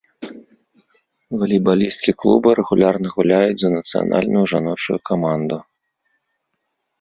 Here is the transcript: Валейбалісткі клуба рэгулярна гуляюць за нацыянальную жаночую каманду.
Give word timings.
Валейбалісткі 1.41 2.11
клуба 2.23 2.49
рэгулярна 2.59 3.07
гуляюць 3.17 3.59
за 3.65 3.69
нацыянальную 3.77 4.43
жаночую 4.55 4.97
каманду. 5.11 5.57